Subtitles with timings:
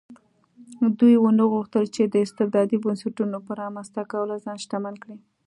[0.99, 5.17] دوی ونه غوښتل چې د استبدادي بنسټونو په رامنځته کولو ځان شتمن کړي.